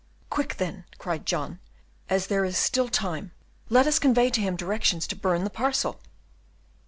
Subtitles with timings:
[0.31, 1.59] "Quick then," cried John,
[2.09, 3.33] "as there is still time,
[3.69, 6.01] let us convey to him directions to burn the parcel."